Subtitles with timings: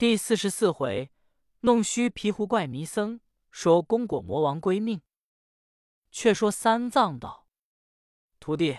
[0.00, 1.12] 第四十四回，
[1.60, 5.02] 弄虚皮胡怪迷僧，说功果魔王归命。
[6.10, 7.46] 却说三藏道
[8.40, 8.78] ：“徒弟，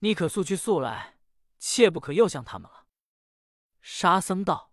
[0.00, 1.20] 你可速去速来，
[1.60, 2.88] 切不可又像他们了。”
[3.80, 4.72] 沙僧道：“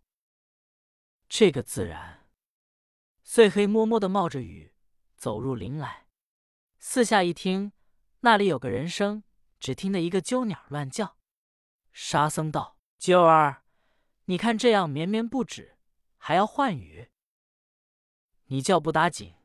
[1.29, 2.28] 这个自然。”
[3.21, 4.73] 遂黑摸摸的冒着雨
[5.16, 6.07] 走入林来，
[6.80, 7.71] 四下一听，
[8.21, 9.23] 那里有个人声，
[9.59, 11.18] 只听得一个鸠鸟乱叫。
[11.91, 13.64] 沙僧道：“鸠儿。”
[14.26, 15.78] 你看这样绵绵不止，
[16.18, 17.10] 还要换雨？
[18.46, 19.36] 你叫不打紧，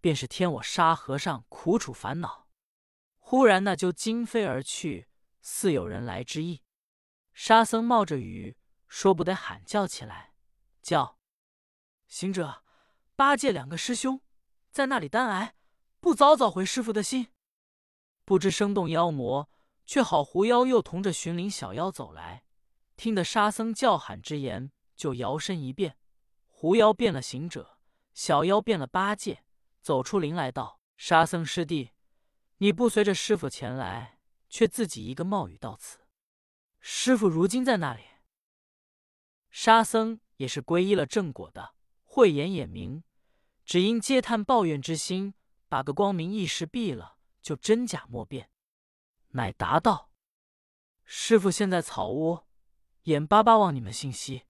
[0.00, 2.48] 便是添我沙和尚苦楚烦恼。
[3.18, 5.08] 忽然那就惊飞而去，
[5.42, 6.62] 似有人来之意。
[7.32, 8.56] 沙僧冒着雨，
[8.88, 10.32] 说不得喊叫起来，
[10.80, 11.18] 叫
[12.06, 12.64] 行者、
[13.14, 14.22] 八戒两个师兄
[14.70, 15.54] 在那里单挨，
[16.00, 17.28] 不早早回师傅的心。
[18.24, 19.50] 不知生动妖魔，
[19.84, 22.45] 却好狐妖又同着寻灵小妖走来。
[22.96, 25.98] 听得沙僧叫喊之言，就摇身一变，
[26.46, 27.78] 狐妖变了行者，
[28.14, 29.44] 小妖变了八戒，
[29.82, 31.92] 走出林来道：“沙僧师弟，
[32.56, 35.98] 你不随着师傅前来，却自己一个冒雨到此。
[36.80, 38.02] 师傅如今在那里？”
[39.50, 43.04] 沙僧也是皈依了正果的，慧眼也明，
[43.64, 45.34] 只因嗟叹抱怨之心，
[45.68, 48.50] 把个光明一时闭了，就真假莫辨，
[49.28, 50.10] 乃答道
[51.04, 52.44] ：“师傅现在草屋。”
[53.06, 54.46] 眼巴巴望你们信息，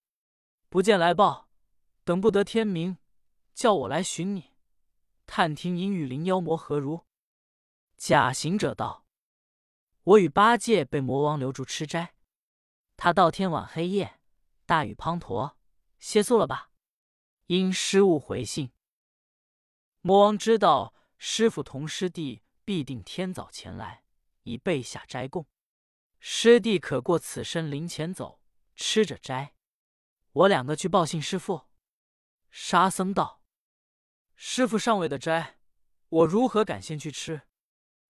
[0.71, 1.51] 不见来报，
[2.05, 2.97] 等不得天明，
[3.53, 4.55] 叫我来寻你，
[5.27, 7.05] 探听阴雨灵妖魔何如。
[7.99, 9.05] 假行者道
[10.05, 12.15] ：“我与八戒被魔王留住吃斋，
[12.97, 14.21] 他到天晚黑夜，
[14.65, 15.57] 大雨滂沱，
[15.99, 16.71] 歇宿了吧？
[17.49, 18.73] 因失误回信。
[20.01, 24.05] 魔王知道师傅同师弟必定天早前来，
[24.45, 25.47] 已备下斋供，
[26.19, 28.41] 师弟可过此身林前走。”
[28.77, 29.55] 吃着斋，
[30.33, 31.63] 我两个去报信师傅。
[32.51, 33.43] 沙僧道
[34.37, 35.59] ：“师傅尚未的斋，
[36.09, 37.49] 我如何敢先去吃？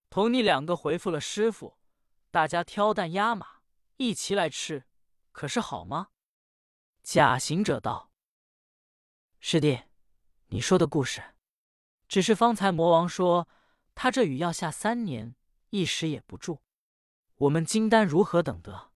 [0.09, 1.77] 同你两个回复了师傅，
[2.31, 3.61] 大家挑担压马
[3.95, 4.85] 一齐来吃，
[5.31, 6.09] 可是好吗？”
[7.01, 8.11] 假行者道
[9.39, 9.83] ：“师弟，
[10.47, 11.23] 你说的故事，
[12.09, 13.47] 只是方才魔王说
[13.95, 15.35] 他这雨要下三年，
[15.69, 16.61] 一时也不住。
[17.35, 18.86] 我们金丹如何等得？”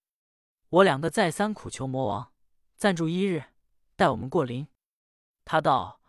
[0.71, 2.31] 我两个再三苦求魔王
[2.77, 3.43] 暂住一日，
[3.97, 4.69] 带我们过林。
[5.43, 5.99] 他道：“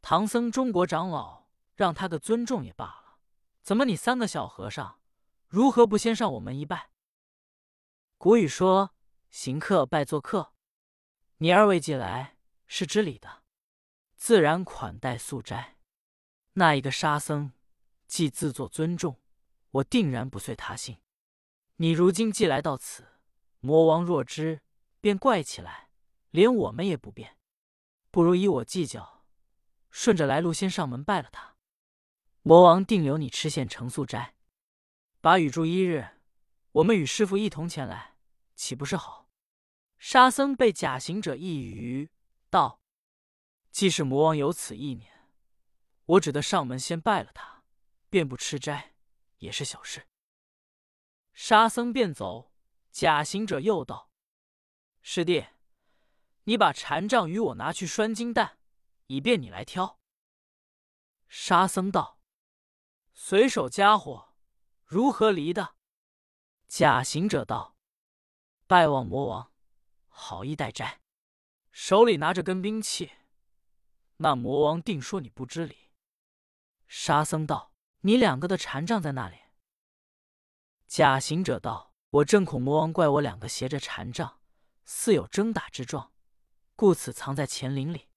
[0.00, 3.18] 唐僧中国长老让他个尊重也罢了，
[3.60, 5.00] 怎么你三个小和尚
[5.48, 6.90] 如何不先上我们一拜？”
[8.16, 8.94] 古语说
[9.30, 10.52] ：“行客拜做客。”
[11.38, 12.36] 你二位既来
[12.68, 13.42] 是知礼的，
[14.14, 15.78] 自然款待素斋。
[16.52, 17.52] 那一个沙僧
[18.06, 19.20] 既自作尊重，
[19.72, 21.00] 我定然不遂他心。
[21.78, 23.13] 你如今既来到此。
[23.64, 24.60] 魔王若知，
[25.00, 25.88] 便怪起来，
[26.28, 27.38] 连我们也不便。
[28.10, 29.24] 不如依我计较，
[29.90, 31.56] 顺着来路先上门拜了他。
[32.42, 34.36] 魔王定留你吃现成素斋，
[35.22, 36.20] 把雨住一日，
[36.72, 38.18] 我们与师傅一同前来，
[38.54, 39.30] 岂不是好？
[39.96, 42.10] 沙僧被假行者一语
[42.50, 42.82] 道
[43.72, 45.10] ：“既是魔王有此意念，
[46.04, 47.64] 我只得上门先拜了他，
[48.10, 48.92] 便不吃斋，
[49.38, 50.06] 也是小事。”
[51.32, 52.50] 沙僧便走。
[52.94, 54.08] 假行者又道
[55.02, 55.46] ：“师弟，
[56.44, 58.56] 你把禅杖与我拿去拴金蛋，
[59.08, 59.98] 以便你来挑。”
[61.26, 62.20] 沙僧道
[63.12, 64.36] ：“随手家伙，
[64.84, 65.74] 如何离的？”
[66.68, 67.76] 假行者道
[68.68, 69.52] ：“拜望魔王，
[70.06, 71.00] 好意待斋，
[71.72, 73.10] 手里拿着根兵器，
[74.18, 75.90] 那魔王定说你不知礼。”
[76.86, 79.36] 沙僧道：“你两个的禅杖在那里？”
[80.86, 81.90] 假行者道。
[82.14, 84.38] 我正恐魔王怪我两个携着禅杖，
[84.84, 86.12] 似有争打之状，
[86.76, 88.08] 故此藏在前林里。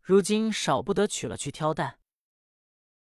[0.00, 1.98] 如今少不得取了去挑担。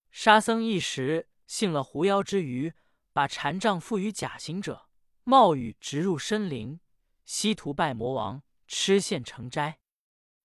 [0.10, 2.74] 沙僧一时信了狐妖之余，
[3.14, 4.90] 把禅杖付与假行者，
[5.24, 6.80] 冒雨直入深林，
[7.24, 9.78] 西图拜魔王，吃现成斋。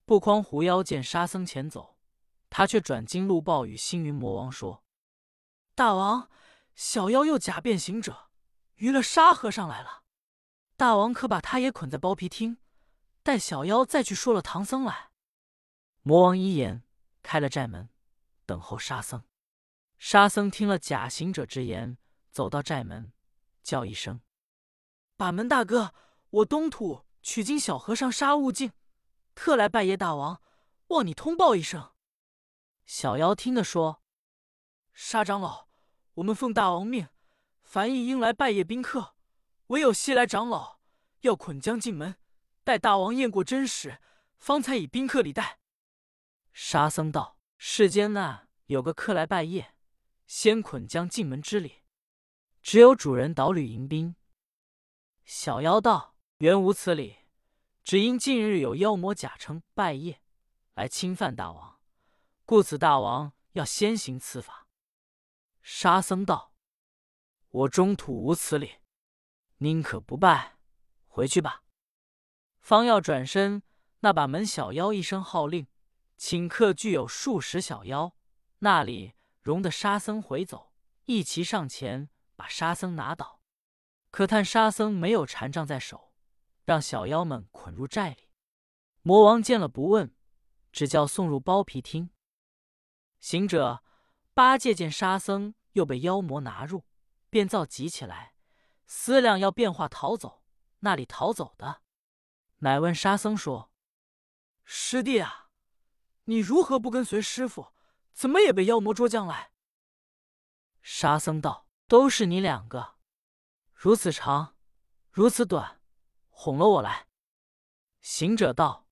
[0.04, 1.96] 不匡狐妖见沙僧前走，
[2.50, 4.84] 他却转经路报与星云魔王说
[5.74, 6.28] ：“大王，
[6.74, 8.28] 小妖又假变行者。”
[8.76, 10.02] 娱了沙和尚来了，
[10.76, 12.58] 大王可把他也捆在包皮厅，
[13.22, 15.10] 待小妖再去说了唐僧来。
[16.02, 16.82] 魔王一言
[17.22, 17.88] 开了寨门，
[18.44, 19.22] 等候沙僧。
[19.98, 21.96] 沙僧听了假行者之言，
[22.32, 23.12] 走到寨门，
[23.62, 24.20] 叫一声
[25.16, 25.94] ：“把门大哥，
[26.30, 28.72] 我东土取经小和尚沙悟净，
[29.36, 30.42] 特来拜谒大王，
[30.88, 31.92] 望你通报一声。”
[32.84, 34.02] 小妖听得说
[34.92, 35.68] ：“沙长老，
[36.14, 37.08] 我们奉大王命。”
[37.62, 39.14] 凡一应来拜谒宾客，
[39.68, 40.80] 唯有西来长老
[41.20, 42.16] 要捆将进门，
[42.64, 43.98] 待大王验过真实，
[44.36, 45.58] 方才以宾客礼待。”
[46.52, 49.68] 沙僧道：“世间那有个客来拜谒，
[50.26, 51.82] 先捆将进门之礼，
[52.60, 54.16] 只有主人导履迎宾。”
[55.24, 57.16] 小妖道：“原无此理，
[57.84, 60.18] 只因近日有妖魔假称拜谒
[60.74, 61.80] 来侵犯大王，
[62.44, 64.66] 故此大王要先行此法。”
[65.62, 66.51] 沙僧道
[67.52, 68.78] ：“我中土无此理，
[69.58, 70.56] 宁可不拜，
[71.06, 71.62] 回去吧。”
[72.60, 73.62] 方要转身，
[74.00, 75.66] 那把门小妖一声号令，
[76.18, 78.16] 顷刻具有数十小妖，
[78.60, 80.72] 那里容得沙僧回走？
[81.04, 83.40] 一齐上前，把沙僧拿倒。
[84.10, 86.12] 可叹沙僧没有禅杖在手，
[86.64, 88.28] 让小妖们捆入寨里。
[89.02, 90.14] 魔王见了不问，
[90.70, 92.10] 只叫送入包皮厅。
[93.20, 93.82] 行者
[94.32, 96.84] 八戒见沙僧又被妖魔拿入，
[97.32, 98.34] 便躁急起来，
[98.84, 100.44] 思量要变化逃走，
[100.80, 101.80] 那里逃走的？
[102.58, 103.72] 乃问沙僧说
[104.64, 105.48] ：“师弟啊，
[106.24, 107.72] 你如何不跟随师傅？
[108.12, 109.52] 怎么也被妖魔捉将来？”
[110.82, 112.96] 沙僧道：“都是你两个，
[113.72, 114.54] 如此长，
[115.10, 115.80] 如此短，
[116.28, 117.08] 哄了我来。”
[118.02, 118.86] 行者道：“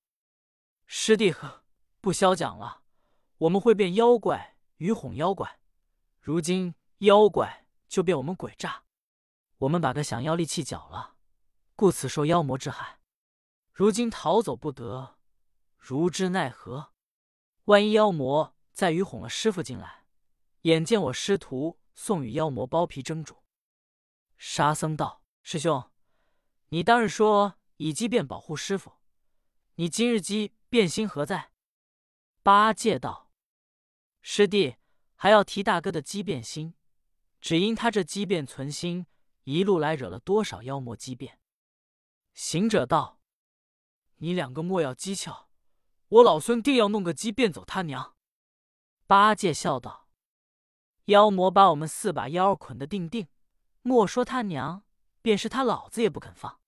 [0.87, 1.67] 师弟呵，
[2.01, 2.85] 不消讲了。
[3.37, 5.61] 我们会变妖怪与哄妖怪，
[6.19, 8.85] 如今妖怪就变我们鬼诈，
[9.59, 11.17] 我们把个降妖力气缴了，
[11.75, 13.01] 故此受妖魔之害。”
[13.75, 15.19] 如今逃走不得，
[15.77, 16.93] 如之奈何？
[17.65, 20.07] 万一妖魔再与哄了师傅进来，
[20.63, 23.43] 眼见我师徒送与妖魔剥皮蒸煮。
[24.37, 25.91] 沙僧道：“师兄，
[26.69, 28.99] 你当日说以鸡变保护师傅，
[29.75, 31.51] 你今日鸡变心何在？”
[32.43, 33.33] 八戒道
[34.23, 34.77] ：“师弟
[35.17, 36.75] 还要提大哥的鸡变心，
[37.41, 39.07] 只因他这机变存心，
[39.45, 41.39] 一路来惹了多少妖魔机变。”
[42.35, 43.19] 行者道。
[44.23, 45.47] 你两个莫要讥诮，
[46.09, 48.15] 我老孙定要弄个鸡变走他娘！
[49.07, 50.11] 八戒笑道
[51.07, 53.29] ：“妖魔把我们四把妖儿捆得定定，
[53.81, 54.85] 莫说他娘，
[55.23, 56.61] 便是他老子也不肯放。”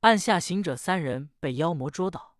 [0.00, 2.36] 按下行者三人被妖魔捉倒。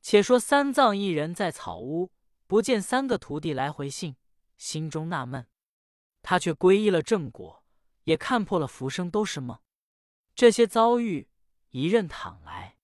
[0.00, 2.12] 且说三藏一人在草屋，
[2.46, 4.14] 不见三个徒弟来回信，
[4.56, 5.48] 心中纳闷。
[6.28, 7.64] 他却皈依了正果，
[8.04, 9.58] 也看破了浮生都是梦。
[10.34, 11.30] 这些遭遇，
[11.70, 12.76] 一任躺来。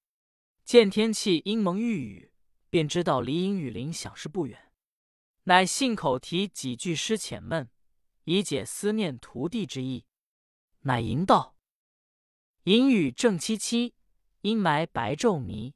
[0.65, 2.33] 见天气阴蒙欲雨，
[2.71, 4.73] 便知道离阴雨林想是不远，
[5.43, 7.69] 乃信口提几句诗遣闷，
[8.25, 10.07] 以解思念徒弟之意。
[10.81, 11.55] 乃吟道
[12.65, 13.93] ：“阴雨正凄凄，
[14.41, 15.75] 阴霾白昼迷。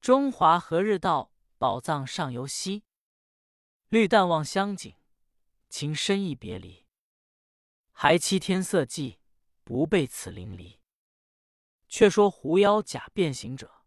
[0.00, 1.32] 中华何日到？
[1.58, 2.84] 宝藏上犹稀。
[3.88, 4.94] 绿淡望乡景，
[5.72, 6.86] 情深意别离。
[7.92, 9.16] 还期天色寂，
[9.64, 10.80] 不备此淋漓。”
[11.88, 13.86] 却说狐妖假变形者，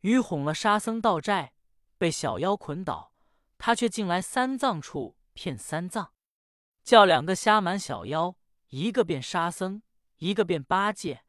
[0.00, 1.54] 愚哄了沙僧到寨，
[1.96, 3.12] 被小妖捆倒，
[3.58, 6.12] 他却进来三藏处骗三藏，
[6.82, 8.36] 叫两个瞎蛮小妖，
[8.70, 9.82] 一个变沙僧，
[10.16, 11.24] 一个变八戒，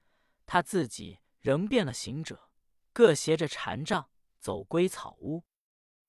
[0.47, 2.49] 他自己仍变了行者，
[2.91, 4.09] 各携着禅杖
[4.39, 5.43] 走归草屋，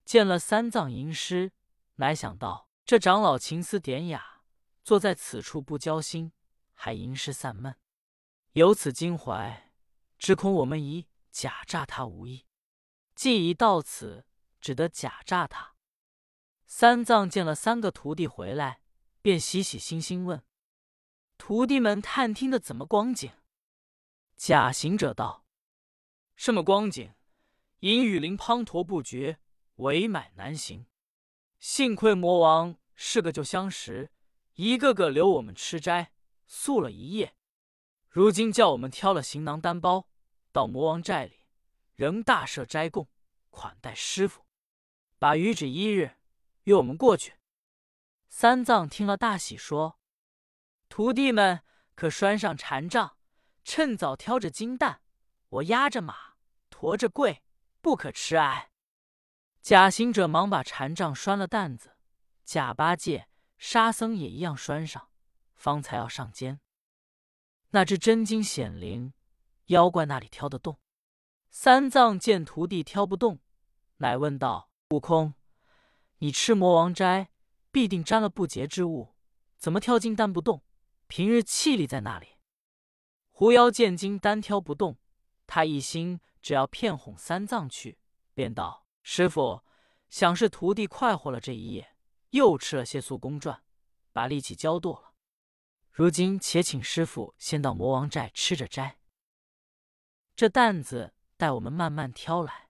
[0.06, 1.52] 见了三藏吟诗，
[1.96, 4.42] 乃想到这长老情思典雅，
[4.84, 6.30] 坐在此处不交心，
[6.72, 7.74] 还吟诗散闷，
[8.52, 9.72] 由此惊怀。
[10.18, 12.46] 只恐我们已假诈他无益，
[13.16, 14.24] 既已到此，
[14.60, 15.74] 只得假诈他。
[16.64, 18.82] 三藏见了三个徒弟回来，
[19.20, 20.44] 便喜喜心心问
[21.36, 23.32] ：“徒弟们探听的怎么光景？”
[24.38, 25.44] 假行者道
[26.36, 27.12] ：“什么光景？
[27.80, 29.40] 阴雨林滂沱不绝，
[29.76, 30.86] 伪买难行。
[31.68, 34.12] 幸亏魔王是个旧相识，
[34.54, 36.12] 一个个留我们吃斋，
[36.46, 37.34] 宿了一夜。”
[38.08, 40.08] 如今叫我们挑了行囊单包，
[40.52, 41.40] 到魔王寨里，
[41.96, 43.08] 仍大设斋供，
[43.50, 44.46] 款待师傅，
[45.18, 46.12] 把余旨一日，
[46.62, 47.34] 约我们过去。
[48.28, 49.98] 三藏听了大喜，说
[50.88, 51.64] ：“徒弟们
[51.96, 53.16] 可拴上禅杖，
[53.64, 55.00] 趁早挑着金担，
[55.48, 56.36] 我压着马，
[56.70, 57.42] 驮着柜，
[57.80, 58.70] 不可迟挨。”
[59.66, 61.96] 假行者忙把禅杖拴了担子，
[62.44, 63.26] 假八戒、
[63.58, 65.08] 沙僧也一样拴上，
[65.56, 66.60] 方才要上肩。
[67.70, 69.12] 那只真金显灵，
[69.64, 70.78] 妖怪那里挑得动？
[71.50, 73.40] 三藏见徒弟挑不动，
[73.96, 75.34] 乃问道：“悟空，
[76.18, 77.30] 你吃魔王斋，
[77.72, 79.16] 必定沾了不洁之物，
[79.58, 80.62] 怎么挑金丹不动？
[81.08, 82.36] 平日气力在那里？”
[83.34, 84.96] 狐妖见金丹挑不动，
[85.44, 87.98] 他一心只要骗哄三藏去，
[88.32, 89.62] 便道：“师傅，
[90.08, 91.94] 想是徒弟快活了这一夜，
[92.30, 93.62] 又吃了些素公转，
[94.12, 95.14] 把力气交堕了。”
[95.94, 98.98] 如今且请师傅先到魔王寨吃着斋，
[100.34, 102.68] 这担子待我们慢慢挑来。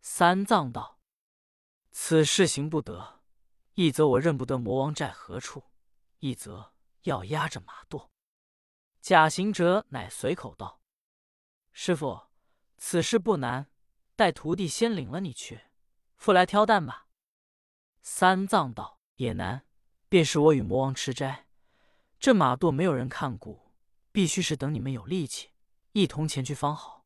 [0.00, 1.00] 三藏道
[1.90, 3.24] ：“此事行不得。
[3.74, 5.64] 一则我认不得魔王寨何处，
[6.20, 8.08] 一则要压着马垛。”
[9.02, 10.80] 假行者乃随口道
[11.72, 12.28] ：“师傅，
[12.76, 13.68] 此事不难，
[14.16, 15.60] 待徒弟先领了你去，
[16.16, 17.06] 复来挑担吧。”
[18.02, 19.66] 三藏道：“也难，
[20.08, 21.46] 便是我与魔王吃斋，
[22.18, 23.72] 这马垛没有人看顾，
[24.10, 25.50] 必须是等你们有力气，
[25.92, 27.04] 一同前去方好。”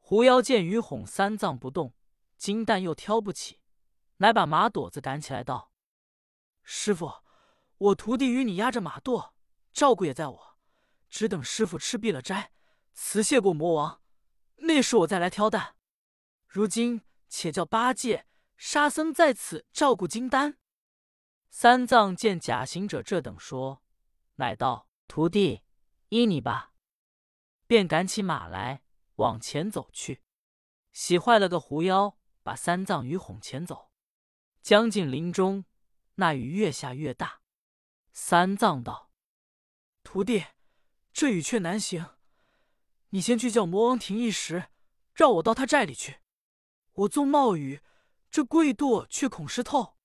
[0.00, 1.94] 狐妖见于哄三藏不动，
[2.36, 3.60] 金蛋又挑不起，
[4.16, 5.72] 乃把马垛子赶起来道
[6.62, 7.22] ：“师傅，
[7.78, 9.32] 我徒弟与你压着马垛，
[9.72, 10.58] 照顾也在我。”
[11.10, 12.52] 只等师傅吃毕了斋，
[12.92, 14.02] 辞谢过魔王，
[14.64, 15.76] 那时我再来挑担。
[16.46, 20.58] 如今且叫八戒、沙僧在此照顾金丹。
[21.50, 23.82] 三藏见假行者这等说，
[24.36, 25.62] 乃道：“徒弟，
[26.08, 26.72] 依你吧。”
[27.66, 28.82] 便赶起马来
[29.16, 30.22] 往前走去，
[30.92, 33.90] 喜坏了个狐妖，把三藏鱼哄前走。
[34.62, 35.64] 将近林中，
[36.14, 37.40] 那雨越下越大。
[38.12, 39.10] 三藏道
[40.02, 40.46] ：“徒弟。”
[41.12, 42.13] 这雨却难行，
[43.14, 44.70] 你先去叫魔王停一时，
[45.14, 46.18] 让我到他寨里去。
[46.94, 47.80] 我纵冒雨，
[48.28, 49.96] 这贵舵却恐湿透。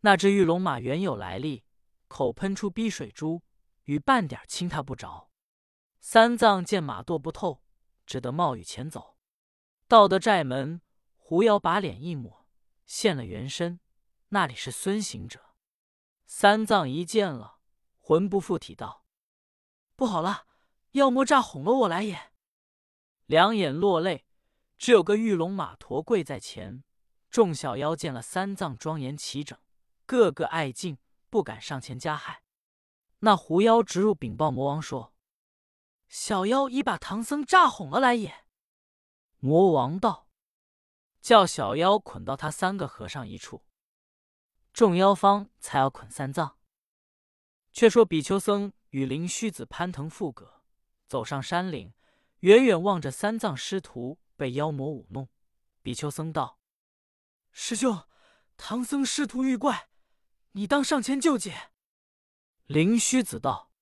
[0.00, 1.64] 那只玉龙马原有来历，
[2.06, 3.42] 口喷出逼水珠，
[3.84, 5.30] 雨半点轻他不着。
[6.00, 7.64] 三藏见马舵不透，
[8.04, 9.16] 只得冒雨前走。
[9.86, 10.82] 到得寨门，
[11.16, 12.46] 狐妖把脸一抹，
[12.84, 13.80] 现了原身，
[14.28, 15.54] 那里是孙行者。
[16.26, 17.60] 三藏一见了，
[17.98, 19.06] 魂不附体道。
[19.96, 20.47] 不好了！
[20.92, 22.32] 妖魔诈哄了我来也，
[23.26, 24.26] 两眼落泪。
[24.78, 26.84] 只有个玉龙马驮跪在前。
[27.30, 29.58] 众小妖见了三藏庄严齐整，
[30.06, 32.42] 个个爱敬，不敢上前加害。
[33.18, 35.12] 那狐妖直入禀报魔王说
[36.08, 38.46] ：“小妖已把唐僧诈哄了来也。”
[39.40, 40.28] 魔王道
[41.20, 43.64] ：“叫小妖捆到他三个和尚一处。”
[44.72, 46.58] 众妖方才要捆三藏。
[47.72, 48.72] 却说比丘僧。
[48.90, 50.57] 与灵虚子攀藤附葛，
[51.08, 51.94] 走上山岭，
[52.40, 55.28] 远远望着三藏师徒被妖魔舞弄。
[55.82, 56.60] 比丘僧道
[57.50, 58.06] ：“师兄，
[58.58, 59.88] 唐僧师徒遇怪，
[60.52, 61.70] 你当上前救解。”
[62.66, 63.72] 灵虚子道：“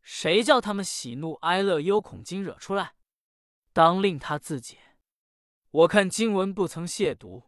[0.00, 2.94] 谁叫他们喜怒哀乐忧恐惊惹出来？
[3.74, 4.96] 当令他自解。
[5.70, 7.44] 我看经文不曾亵渎，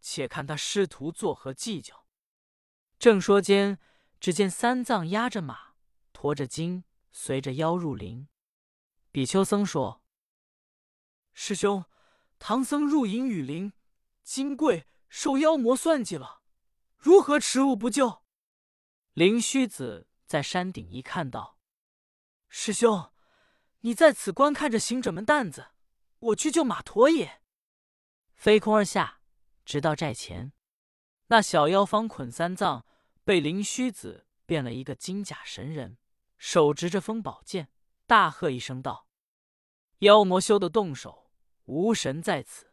[0.00, 2.06] 且看他师徒作何计较。”
[2.98, 3.78] 正说间，
[4.18, 5.74] 只见三藏压着马。
[6.12, 8.26] 驮着经，随着妖入林。
[9.10, 10.02] 比丘僧说
[11.32, 11.84] ：“师兄，
[12.38, 13.72] 唐僧入隐雨林，
[14.22, 16.42] 金贵受妖魔算计了，
[16.96, 18.22] 如何持物不救？”
[19.14, 21.58] 灵虚子在山顶一看，到
[22.48, 23.10] ：“师兄，
[23.80, 25.68] 你在此观看着行者们担子，
[26.18, 27.42] 我去救马驮也。”
[28.36, 29.20] 飞空而下，
[29.64, 30.52] 直到寨前。
[31.28, 32.86] 那小妖方捆三藏，
[33.24, 35.98] 被灵虚子变了一个金甲神人。
[36.36, 37.68] 手执着风宝剑，
[38.08, 39.06] 大喝一声道
[40.00, 41.30] ：“妖魔休得动手！
[41.66, 42.72] 无神在此！”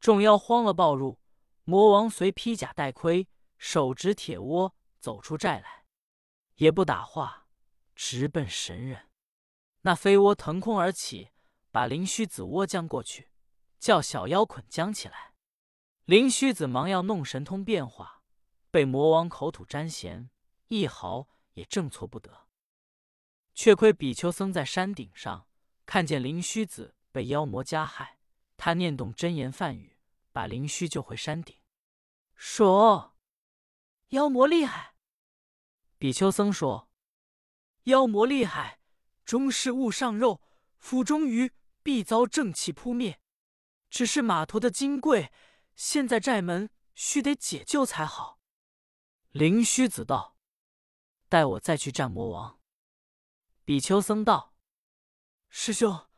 [0.00, 1.20] 众妖慌了，报入。
[1.62, 5.84] 魔王随披甲戴盔，手执铁窝，走出寨来，
[6.56, 7.46] 也不打话，
[7.94, 9.08] 直奔神人。
[9.82, 11.30] 那飞窝腾空而起，
[11.70, 13.30] 把灵虚子窝将过去，
[13.78, 15.34] 叫小妖捆将起来。
[16.04, 18.24] 灵虚子忙要弄神通变化，
[18.72, 20.30] 被魔王口吐沾涎，
[20.66, 22.48] 一毫也挣脱不得。
[23.54, 25.46] 却亏比丘僧在山顶上
[25.84, 28.18] 看见灵虚子被妖魔加害，
[28.56, 29.98] 他念动真言梵语，
[30.32, 31.56] 把灵虚救回山顶，
[32.34, 33.16] 说
[34.10, 34.94] ：“妖魔厉害。”
[35.98, 36.88] 比丘僧说
[37.84, 38.80] ：“妖魔厉害，
[39.24, 40.40] 终是物上肉，
[40.78, 43.20] 腹中鱼必遭正气扑灭。
[43.90, 45.30] 只是码头的金贵
[45.74, 48.40] 现在寨门，须得解救才好。”
[49.32, 50.36] 灵虚子道
[51.28, 52.58] ：“待我再去战魔王。”
[53.64, 54.54] 比丘僧道
[55.48, 56.08] ：“师兄，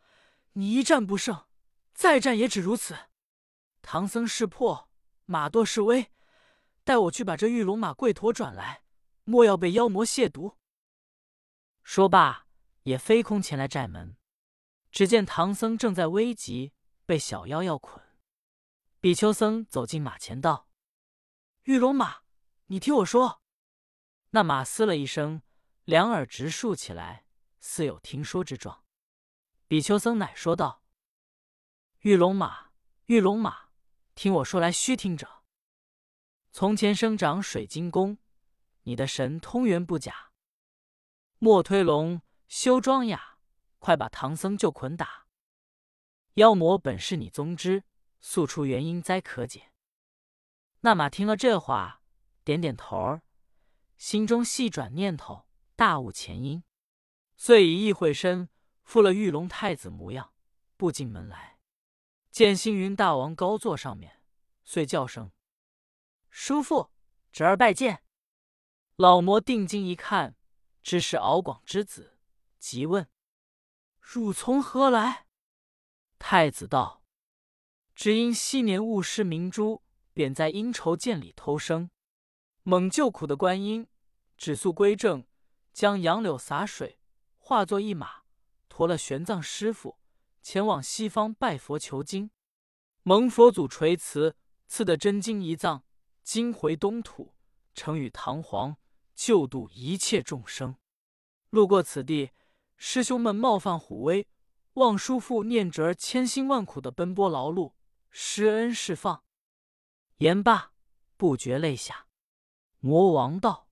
[0.54, 1.46] 你一战不胜，
[1.92, 2.96] 再战也只如此。
[3.82, 4.88] 唐僧识破，
[5.26, 6.10] 马多是危，
[6.84, 8.84] 待我去把这玉龙马跪驮转来，
[9.24, 10.56] 莫要被妖魔亵渎。”
[11.84, 12.46] 说罢，
[12.84, 14.16] 也飞空前来寨门。
[14.90, 16.72] 只见唐僧正在危急，
[17.04, 18.02] 被小妖要捆。
[19.00, 20.68] 比丘僧走进马前道
[21.64, 22.22] ：“玉龙马，
[22.66, 23.42] 你听我说。”
[24.30, 25.42] 那马嘶了一声，
[25.84, 27.23] 两耳直竖起来。
[27.66, 28.85] 似有听说之状，
[29.66, 30.83] 比丘僧乃说道
[32.00, 32.73] ：“玉龙马，
[33.06, 33.71] 玉龙马，
[34.14, 35.42] 听我说来，须听着。
[36.52, 38.18] 从前生长水晶宫，
[38.83, 40.30] 你的神通源不假。
[41.38, 43.38] 莫推龙，修装雅，
[43.78, 45.26] 快把唐僧就捆打。
[46.35, 47.85] 妖魔本是你宗之，
[48.21, 49.73] 诉出原因哉可解。
[50.80, 52.02] 那马听了这话，
[52.44, 53.23] 点点头儿，
[53.97, 56.62] 心中细转念头，大悟前因，
[57.46, 58.48] 遂以意会身，
[58.84, 60.32] 复了玉龙太子模样，
[60.78, 61.58] 步进门来，
[62.30, 64.22] 见星云大王高坐上面，
[64.64, 65.30] 遂叫声
[66.30, 66.90] ：“叔父，
[67.30, 68.02] 侄儿拜见。”
[68.96, 70.36] 老魔定睛一看，
[70.82, 72.16] 知是敖广之子，
[72.58, 73.10] 急问
[74.00, 75.26] ：“汝从何来？”
[76.18, 77.04] 太子道
[77.94, 79.82] ：“只因昔年误失明珠。”
[80.14, 81.90] 贬在阴愁涧里偷生，
[82.62, 83.86] 猛救苦的观音，
[84.38, 85.26] 只速归正，
[85.74, 86.98] 将杨柳洒水，
[87.46, 88.22] 化作一马，
[88.70, 89.98] 驮了玄奘师傅，
[90.40, 92.30] 前往西方拜佛求经。
[93.02, 94.34] 蒙佛祖垂慈，
[94.66, 95.84] 赐得真经一藏，
[96.22, 97.34] 今回东土，
[97.74, 98.78] 成与唐皇，
[99.14, 100.76] 救度一切众生。
[101.50, 102.30] 路过此地，
[102.78, 104.26] 师兄们冒犯虎威，
[104.72, 107.74] 望叔父念侄儿千辛万苦的奔波劳碌，
[108.08, 109.22] 施恩释放。
[110.16, 110.72] 言罢，
[111.18, 112.06] 不觉泪下。
[112.80, 113.68] 魔王道：“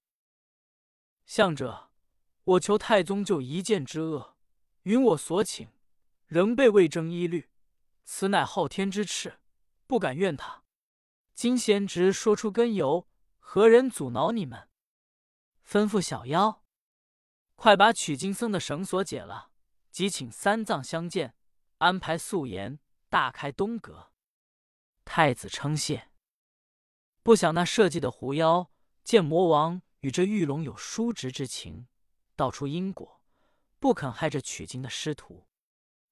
[1.24, 1.88] 向者，
[2.44, 4.36] 我求太宗救一剑之恶，
[4.82, 5.68] 允我所请，
[6.26, 7.48] 仍被魏征依律。
[8.04, 9.38] 此乃昊天之赐，
[9.86, 10.64] 不敢怨他。
[11.34, 13.08] 金贤侄说出根由，
[13.38, 14.68] 何人阻挠你们？
[15.64, 16.64] 吩咐小妖，
[17.54, 19.52] 快把取经僧的绳索解了，
[19.92, 21.36] 即请三藏相见，
[21.78, 24.10] 安排素颜，大开东阁。”
[25.04, 26.10] 太子称谢。
[27.22, 28.72] 不想那设计的狐妖
[29.04, 31.86] 见魔王与这玉龙有叔侄之情，
[32.36, 33.20] 道出因果，
[33.78, 35.46] 不肯害这取经的师徒，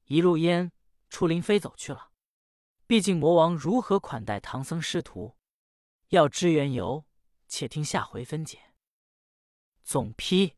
[0.07, 0.73] 一路烟
[1.09, 2.11] 出林飞走去了。
[2.87, 5.37] 毕竟魔王如何款待唐僧师徒，
[6.09, 7.05] 要知缘由，
[7.47, 8.75] 且听下回分解。
[9.83, 10.57] 总批：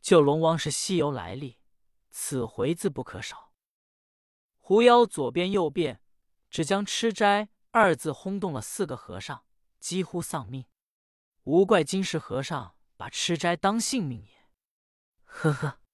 [0.00, 1.58] 救龙王是西游来历，
[2.10, 3.52] 此回自不可少。
[4.56, 6.00] 狐妖左变右变，
[6.50, 7.48] 只将吃斋。
[7.72, 9.44] 二字轰动了四个和尚，
[9.80, 10.64] 几乎丧命。
[11.42, 14.35] 无怪金石和尚把吃斋当性命也。
[15.42, 15.85] 呵呵。